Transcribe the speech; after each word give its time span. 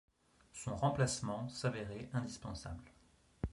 Son 0.51 0.75
remplacement 0.77 1.47
s'avérait 1.49 2.09
indispensable. 2.13 2.85